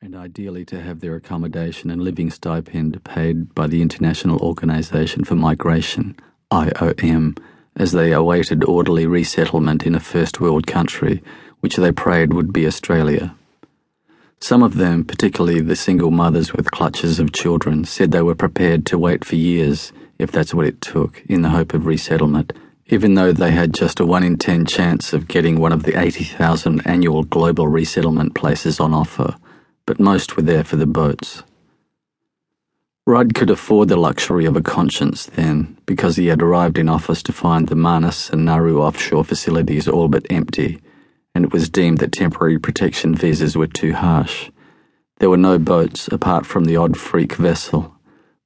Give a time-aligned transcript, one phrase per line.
[0.00, 5.34] and ideally to have their accommodation and living stipend paid by the International Organization for
[5.34, 6.14] Migration,
[6.52, 7.36] IOM,
[7.74, 11.20] as they awaited orderly resettlement in a first world country,
[11.60, 13.34] which they prayed would be Australia.
[14.40, 18.86] Some of them, particularly the single mothers with clutches of children, said they were prepared
[18.86, 22.52] to wait for years, if that's what it took, in the hope of resettlement,
[22.86, 26.00] even though they had just a 1 in 10 chance of getting one of the
[26.00, 29.34] 80,000 annual global resettlement places on offer
[29.88, 31.42] but most were there for the boats.
[33.06, 37.22] Rudd could afford the luxury of a conscience then, because he had arrived in office
[37.22, 40.78] to find the Manus and Nauru offshore facilities all but empty,
[41.34, 44.50] and it was deemed that temporary protection visas were too harsh.
[45.20, 47.96] There were no boats apart from the odd freak vessel.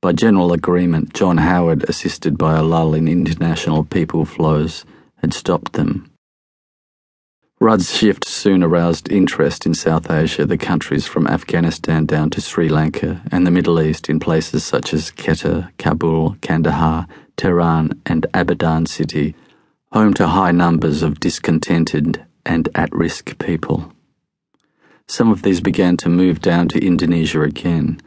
[0.01, 4.85] By general agreement, John Howard, assisted by a lull in international people flows,
[5.17, 6.12] had stopped them.
[7.63, 12.69] Rudd's shift soon aroused interest in South Asia, the countries from Afghanistan down to Sri
[12.69, 18.89] Lanka, and the Middle East in places such as Quetta, Kabul, Kandahar, Tehran, and Abadan
[18.89, 19.37] city,
[19.93, 23.93] home to high numbers of discontented and at risk people.
[25.07, 28.01] Some of these began to move down to Indonesia again.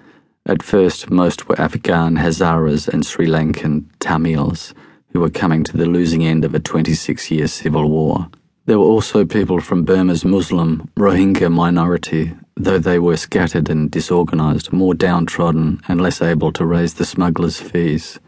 [0.45, 4.73] At first, most were Afghan Hazaras and Sri Lankan Tamils
[5.13, 8.27] who were coming to the losing end of a 26 year civil war.
[8.67, 14.73] There were also people from Burma's Muslim Rohingya minority, though they were scattered and disorganised,
[14.73, 18.19] more downtrodden and less able to raise the smugglers' fees.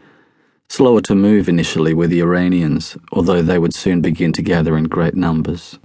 [0.68, 4.84] Slower to move initially were the Iranians, although they would soon begin to gather in
[4.84, 5.80] great numbers.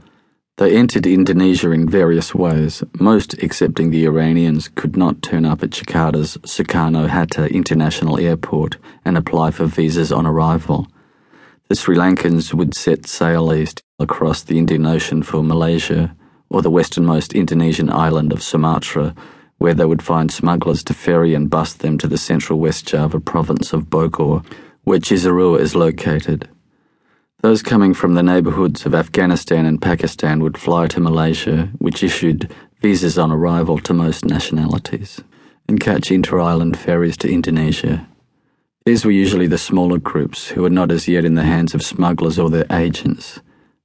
[0.57, 2.83] They entered Indonesia in various ways.
[2.99, 9.17] Most, excepting the Iranians, could not turn up at Jakarta's Soekarno Hatta International Airport and
[9.17, 10.87] apply for visas on arrival.
[11.69, 16.16] The Sri Lankans would set sail east across the Indian Ocean for Malaysia
[16.49, 19.16] or the westernmost Indonesian island of Sumatra,
[19.58, 23.19] where they would find smugglers to ferry and bust them to the central West Java
[23.19, 24.45] province of Bogor,
[24.83, 26.49] where Cisarua is located.
[27.42, 32.54] Those coming from the neighbourhoods of Afghanistan and Pakistan would fly to Malaysia, which issued
[32.81, 35.21] visas on arrival to most nationalities,
[35.67, 38.08] and catch inter island ferries to Indonesia.
[38.86, 41.83] These were usually the smaller groups who were not as yet in the hands of
[41.83, 43.39] smugglers or their agents,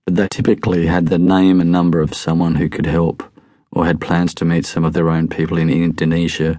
[0.08, 3.22] but they typically had the name and number of someone who could help,
[3.70, 6.58] or had plans to meet some of their own people in Indonesia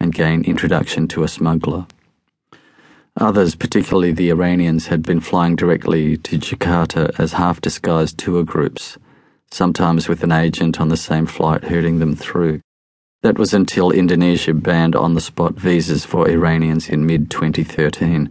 [0.00, 1.86] and gain introduction to a smuggler.
[3.16, 8.98] Others, particularly the Iranians, had been flying directly to Jakarta as half disguised tour groups,
[9.52, 12.60] sometimes with an agent on the same flight herding them through.
[13.22, 18.28] That was until Indonesia banned on the spot visas for Iranians in mid 2013,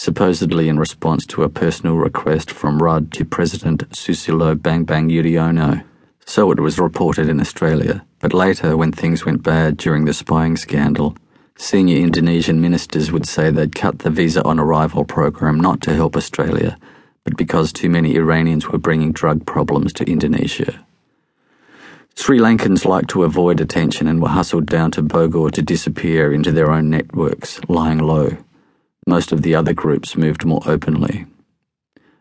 [0.00, 5.84] supposedly in response to a personal request from Rudd to President Susilo Bambang Yudhoyono.
[6.24, 10.56] So it was reported in Australia, but later, when things went bad during the spying
[10.56, 11.18] scandal,
[11.58, 16.16] senior Indonesian ministers would say they'd cut the visa on arrival program not to help
[16.16, 16.78] Australia,
[17.24, 20.82] but because too many Iranians were bringing drug problems to Indonesia.
[22.16, 26.52] Sri Lankans liked to avoid attention and were hustled down to Bogor to disappear into
[26.52, 28.38] their own networks, lying low.
[29.10, 31.26] Most of the other groups moved more openly.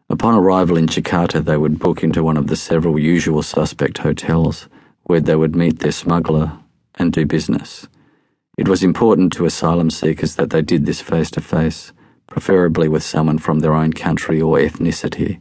[0.10, 4.68] Upon arrival in Jakarta, they would book into one of the several usual suspect hotels,
[5.04, 6.52] where they would meet their smuggler
[6.96, 7.88] and do business.
[8.58, 11.94] It was important to asylum seekers that they did this face to face,
[12.26, 15.40] preferably with someone from their own country or ethnicity.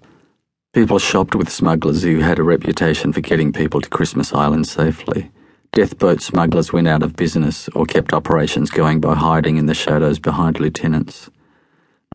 [0.75, 5.31] People shopped with smugglers who had a reputation for getting people to Christmas Island safely.
[5.73, 9.73] Death boat smugglers went out of business or kept operations going by hiding in the
[9.73, 11.31] shadows behind lieutenants.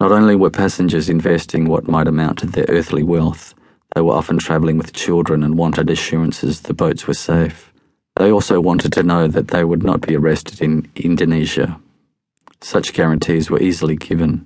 [0.04, 3.56] Not only were passengers investing what might amount to their earthly wealth,
[3.96, 7.72] they were often travelling with children and wanted assurances the boats were safe.
[8.18, 11.80] They also wanted to know that they would not be arrested in Indonesia.
[12.60, 14.46] Such guarantees were easily given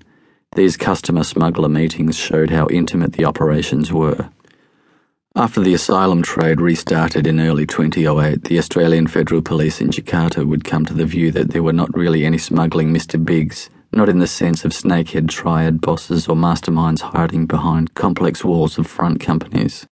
[0.56, 4.30] these customer smuggler meetings showed how intimate the operations were.
[5.36, 10.64] After the asylum trade restarted in early 2008, the Australian Federal Police in Jakarta would
[10.64, 13.18] come to the view that there were not really any smuggling Mr.
[13.26, 18.78] Bigs, not in the sense of snakehead triad bosses or masterminds hiding behind complex walls
[18.78, 19.88] of front companies.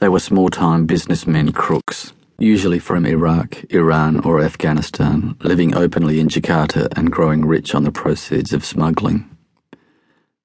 [0.00, 6.28] They were small time businessmen crooks, usually from Iraq, Iran, or Afghanistan, living openly in
[6.28, 9.28] Jakarta and growing rich on the proceeds of smuggling.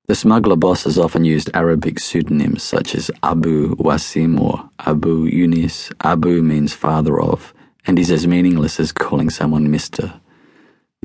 [0.07, 5.91] The smuggler bosses often used Arabic pseudonyms such as Abu Wasim or Abu Yunis.
[6.01, 7.53] Abu means father of,
[7.85, 10.21] and is as meaningless as calling someone Mr.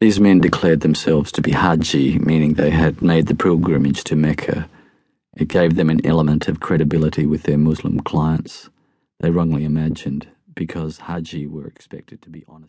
[0.02, 4.68] These men declared themselves to be Haji, meaning they had made the pilgrimage to Mecca.
[5.36, 8.68] It gave them an element of credibility with their Muslim clients.
[9.20, 10.26] They wrongly imagined,
[10.56, 12.52] because Haji were expected to be honest.